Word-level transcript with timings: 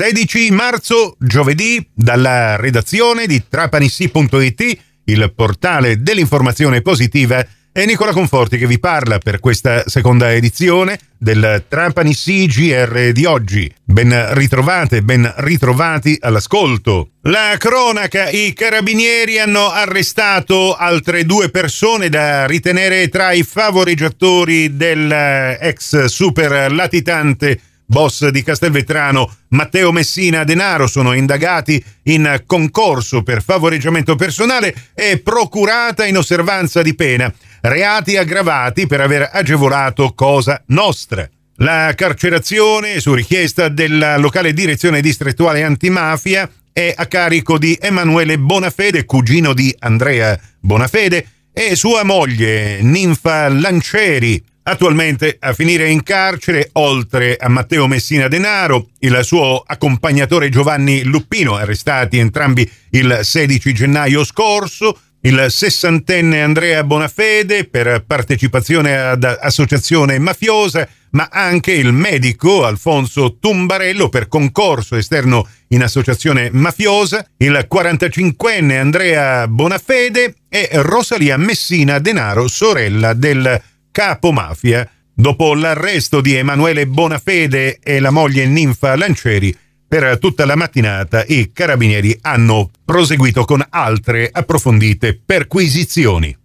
16 0.00 0.50
marzo, 0.52 1.14
giovedì, 1.18 1.86
dalla 1.92 2.56
redazione 2.56 3.26
di 3.26 3.42
trapanissi.it, 3.46 4.78
il 5.04 5.32
portale 5.36 6.00
dell'informazione 6.00 6.80
positiva, 6.80 7.46
è 7.70 7.84
Nicola 7.84 8.12
Conforti 8.12 8.56
che 8.56 8.66
vi 8.66 8.80
parla 8.80 9.18
per 9.18 9.40
questa 9.40 9.86
seconda 9.86 10.32
edizione 10.32 10.98
del 11.18 11.66
Trapani 11.68 12.14
CGR 12.14 13.12
di 13.12 13.26
oggi. 13.26 13.70
Ben 13.84 14.32
ritrovate, 14.32 15.02
ben 15.02 15.30
ritrovati 15.36 16.16
all'ascolto. 16.18 17.10
La 17.24 17.56
cronaca, 17.58 18.30
i 18.30 18.54
carabinieri 18.54 19.38
hanno 19.38 19.68
arrestato 19.68 20.74
altre 20.76 21.26
due 21.26 21.50
persone 21.50 22.08
da 22.08 22.46
ritenere 22.46 23.10
tra 23.10 23.32
i 23.32 23.42
favoreggiatori 23.42 24.74
dell'ex 24.78 26.06
super 26.06 26.72
latitante 26.72 27.60
boss 27.90 28.28
di 28.28 28.44
Castelvetrano 28.44 29.28
Matteo 29.48 29.90
Messina 29.90 30.44
Denaro 30.44 30.86
sono 30.86 31.12
indagati 31.12 31.82
in 32.04 32.44
concorso 32.46 33.24
per 33.24 33.42
favoreggiamento 33.42 34.14
personale 34.14 34.72
e 34.94 35.18
procurata 35.18 36.06
in 36.06 36.16
osservanza 36.16 36.82
di 36.82 36.94
pena, 36.94 37.32
reati 37.62 38.16
aggravati 38.16 38.86
per 38.86 39.00
aver 39.00 39.28
agevolato 39.32 40.12
cosa 40.14 40.62
nostra. 40.66 41.28
La 41.56 41.92
carcerazione, 41.96 43.00
su 43.00 43.12
richiesta 43.12 43.68
della 43.68 44.16
locale 44.18 44.52
direzione 44.52 45.00
distrettuale 45.00 45.64
antimafia, 45.64 46.48
è 46.72 46.94
a 46.96 47.06
carico 47.06 47.58
di 47.58 47.76
Emanuele 47.78 48.38
Bonafede, 48.38 49.04
cugino 49.04 49.52
di 49.52 49.74
Andrea 49.80 50.38
Bonafede, 50.60 51.26
e 51.52 51.74
sua 51.74 52.04
moglie 52.04 52.80
Ninfa 52.82 53.48
Lancieri, 53.48 54.42
Attualmente 54.70 55.36
a 55.40 55.52
finire 55.52 55.88
in 55.90 56.04
carcere, 56.04 56.68
oltre 56.74 57.36
a 57.36 57.48
Matteo 57.48 57.88
Messina 57.88 58.28
Denaro, 58.28 58.90
il 59.00 59.18
suo 59.24 59.64
accompagnatore 59.66 60.48
Giovanni 60.48 61.02
Luppino, 61.02 61.56
arrestati 61.56 62.18
entrambi 62.18 62.70
il 62.90 63.18
16 63.20 63.74
gennaio 63.74 64.22
scorso, 64.22 64.96
il 65.22 65.46
sessantenne 65.48 66.40
Andrea 66.40 66.84
Bonafede 66.84 67.64
per 67.64 68.04
partecipazione 68.06 68.96
ad 68.96 69.24
associazione 69.24 70.20
mafiosa, 70.20 70.88
ma 71.10 71.28
anche 71.32 71.72
il 71.72 71.92
medico 71.92 72.64
Alfonso 72.64 73.38
Tumbarello 73.40 74.08
per 74.08 74.28
concorso 74.28 74.94
esterno 74.94 75.48
in 75.70 75.82
associazione 75.82 76.48
mafiosa, 76.52 77.26
il 77.38 77.66
45enne 77.68 78.78
Andrea 78.78 79.48
Bonafede 79.48 80.36
e 80.48 80.68
Rosalia 80.74 81.36
Messina 81.36 81.98
Denaro, 81.98 82.46
sorella 82.46 83.14
del 83.14 83.60
capo 83.90 84.32
mafia, 84.32 84.88
dopo 85.12 85.54
l'arresto 85.54 86.20
di 86.20 86.34
Emanuele 86.34 86.86
Bonafede 86.86 87.78
e 87.82 88.00
la 88.00 88.10
moglie 88.10 88.46
Ninfa 88.46 88.96
Lancieri, 88.96 89.56
per 89.86 90.18
tutta 90.18 90.44
la 90.44 90.54
mattinata 90.54 91.24
i 91.26 91.50
carabinieri 91.52 92.16
hanno 92.22 92.70
proseguito 92.84 93.44
con 93.44 93.64
altre 93.70 94.28
approfondite 94.30 95.20
perquisizioni. 95.24 96.36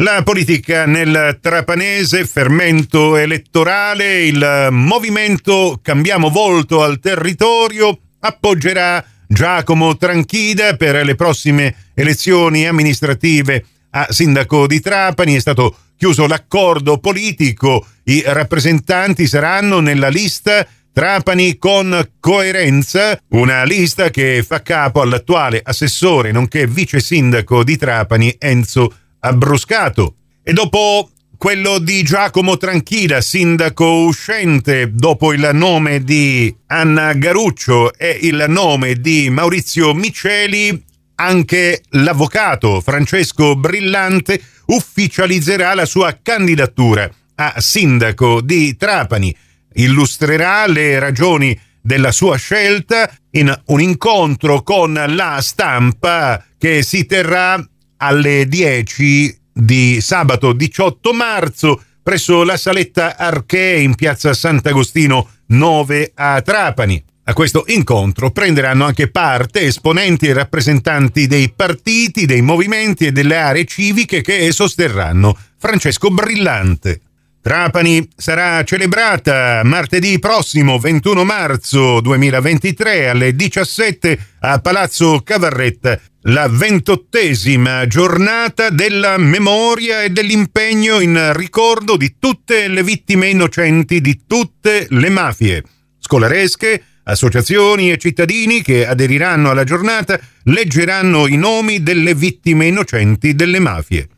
La 0.00 0.22
politica 0.22 0.86
nel 0.86 1.38
trapanese, 1.40 2.24
fermento 2.24 3.16
elettorale, 3.16 4.24
il 4.24 4.68
movimento 4.70 5.78
Cambiamo 5.82 6.28
volto 6.28 6.82
al 6.82 7.00
territorio 7.00 7.98
appoggerà 8.20 9.04
Giacomo 9.26 9.96
Tranchida 9.96 10.76
per 10.76 11.04
le 11.04 11.14
prossime 11.14 11.74
elezioni 11.94 12.66
amministrative 12.66 13.64
a 13.90 14.06
sindaco 14.10 14.66
di 14.66 14.80
Trapani. 14.80 15.34
È 15.34 15.40
stato 15.40 15.76
chiuso 15.96 16.26
l'accordo 16.26 16.98
politico, 16.98 17.86
i 18.04 18.22
rappresentanti 18.24 19.26
saranno 19.26 19.80
nella 19.80 20.08
lista 20.08 20.66
Trapani 20.92 21.58
con 21.58 22.10
coerenza, 22.18 23.20
una 23.28 23.62
lista 23.64 24.10
che 24.10 24.42
fa 24.44 24.62
capo 24.62 25.00
all'attuale 25.00 25.60
assessore 25.62 26.32
nonché 26.32 26.66
vice 26.66 26.98
sindaco 26.98 27.62
di 27.62 27.76
Trapani 27.76 28.34
Enzo 28.38 28.92
Abbruscato. 29.20 30.14
E 30.42 30.52
dopo 30.52 31.10
quello 31.36 31.78
di 31.78 32.02
Giacomo 32.02 32.56
Tranchida, 32.56 33.20
sindaco 33.20 33.84
uscente, 33.84 34.90
dopo 34.92 35.32
il 35.32 35.48
nome 35.52 36.02
di 36.02 36.52
Anna 36.66 37.12
Garuccio 37.12 37.94
e 37.94 38.18
il 38.22 38.46
nome 38.48 38.94
di 38.94 39.30
Maurizio 39.30 39.94
Miceli, 39.94 40.84
anche 41.20 41.82
l'avvocato 41.90 42.80
Francesco 42.80 43.56
Brillante 43.56 44.40
ufficializzerà 44.66 45.74
la 45.74 45.86
sua 45.86 46.18
candidatura 46.22 47.10
a 47.34 47.54
sindaco 47.58 48.40
di 48.40 48.76
Trapani, 48.76 49.34
illustrerà 49.74 50.66
le 50.66 50.98
ragioni 50.98 51.58
della 51.80 52.12
sua 52.12 52.36
scelta 52.36 53.10
in 53.32 53.52
un 53.66 53.80
incontro 53.80 54.62
con 54.62 54.92
la 54.92 55.40
stampa 55.40 56.44
che 56.58 56.82
si 56.82 57.06
terrà 57.06 57.64
alle 57.98 58.46
10 58.46 59.38
di 59.52 60.00
sabato 60.00 60.52
18 60.52 61.12
marzo 61.12 61.82
presso 62.02 62.42
la 62.44 62.56
saletta 62.56 63.16
Archee 63.16 63.80
in 63.80 63.94
piazza 63.94 64.32
Sant'Agostino 64.32 65.28
9 65.46 66.12
a 66.14 66.40
Trapani. 66.42 67.04
A 67.28 67.34
questo 67.34 67.64
incontro 67.66 68.30
prenderanno 68.30 68.86
anche 68.86 69.10
parte 69.10 69.60
esponenti 69.60 70.28
e 70.28 70.32
rappresentanti 70.32 71.26
dei 71.26 71.52
partiti, 71.54 72.24
dei 72.24 72.40
movimenti 72.40 73.04
e 73.04 73.12
delle 73.12 73.36
aree 73.36 73.66
civiche 73.66 74.22
che 74.22 74.50
sosterranno 74.50 75.36
Francesco 75.58 76.08
Brillante. 76.08 77.02
Trapani 77.42 78.08
sarà 78.16 78.64
celebrata 78.64 79.60
martedì 79.62 80.18
prossimo 80.18 80.78
21 80.78 81.22
marzo 81.24 82.00
2023 82.00 83.10
alle 83.10 83.36
17 83.36 84.18
a 84.40 84.58
Palazzo 84.60 85.20
Cavarretta 85.22 86.00
la 86.22 86.48
ventottesima 86.48 87.86
giornata 87.86 88.70
della 88.70 89.18
memoria 89.18 90.02
e 90.02 90.08
dell'impegno 90.08 91.00
in 91.00 91.32
ricordo 91.34 91.98
di 91.98 92.14
tutte 92.18 92.68
le 92.68 92.82
vittime 92.82 93.28
innocenti 93.28 94.00
di 94.00 94.22
tutte 94.26 94.86
le 94.88 95.10
mafie 95.10 95.62
scolaresche, 96.08 96.82
Associazioni 97.10 97.90
e 97.90 97.96
cittadini 97.96 98.60
che 98.60 98.86
aderiranno 98.86 99.48
alla 99.48 99.64
giornata 99.64 100.20
leggeranno 100.44 101.26
i 101.26 101.36
nomi 101.36 101.82
delle 101.82 102.14
vittime 102.14 102.66
innocenti 102.66 103.34
delle 103.34 103.60
mafie. 103.60 104.08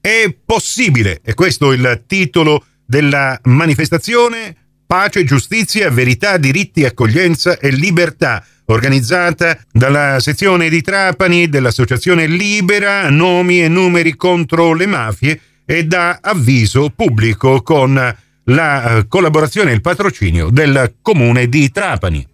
È 0.00 0.34
possibile, 0.46 1.20
e 1.22 1.34
questo 1.34 1.70
è 1.70 1.76
il 1.76 2.04
titolo 2.06 2.64
della 2.86 3.38
manifestazione, 3.44 4.56
Pace, 4.86 5.22
giustizia, 5.22 5.90
verità, 5.90 6.38
diritti, 6.38 6.84
accoglienza 6.86 7.58
e 7.58 7.70
libertà, 7.70 8.42
organizzata 8.64 9.56
dalla 9.70 10.18
sezione 10.18 10.70
di 10.70 10.80
Trapani 10.80 11.48
dell'Associazione 11.48 12.26
Libera, 12.26 13.10
nomi 13.10 13.62
e 13.62 13.68
numeri 13.68 14.16
contro 14.16 14.72
le 14.72 14.86
mafie 14.86 15.40
e 15.66 15.84
da 15.84 16.18
avviso 16.22 16.90
pubblico 16.90 17.62
con 17.62 18.16
la 18.50 19.04
collaborazione 19.08 19.70
e 19.70 19.74
il 19.74 19.80
patrocinio 19.80 20.50
del 20.50 20.96
comune 21.02 21.48
di 21.48 21.70
Trapani. 21.70 22.26